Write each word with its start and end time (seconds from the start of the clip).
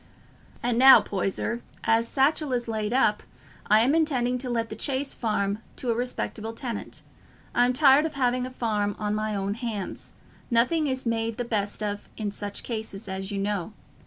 "And 0.63 0.79
now, 0.79 0.99
Poyser, 0.99 1.61
as 1.83 2.07
Satchell 2.07 2.53
is 2.53 2.67
laid 2.67 2.91
up, 2.91 3.21
I 3.67 3.81
am 3.81 3.93
intending 3.93 4.39
to 4.39 4.49
let 4.49 4.69
the 4.69 4.75
Chase 4.75 5.13
Farm 5.13 5.59
to 5.75 5.91
a 5.91 5.93
respectable 5.93 6.53
tenant. 6.53 7.03
I'm 7.53 7.71
tired 7.71 8.07
of 8.07 8.15
having 8.15 8.47
a 8.47 8.49
farm 8.49 8.95
on 8.97 9.13
my 9.13 9.35
own 9.35 9.53
hands—nothing 9.53 10.87
is 10.87 11.05
made 11.05 11.37
the 11.37 11.45
best 11.45 11.83
of 11.83 12.09
in 12.17 12.31
such 12.31 12.63
cases, 12.63 13.07
as 13.07 13.29
you 13.29 13.37
know. 13.37 13.73